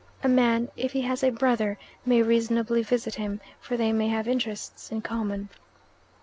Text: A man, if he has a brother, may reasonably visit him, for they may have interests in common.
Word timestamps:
A 0.23 0.27
man, 0.27 0.69
if 0.75 0.93
he 0.93 1.01
has 1.01 1.23
a 1.23 1.29
brother, 1.29 1.77
may 2.07 2.23
reasonably 2.23 2.81
visit 2.81 3.13
him, 3.13 3.39
for 3.59 3.77
they 3.77 3.91
may 3.91 4.07
have 4.07 4.27
interests 4.27 4.91
in 4.91 5.03
common. 5.03 5.49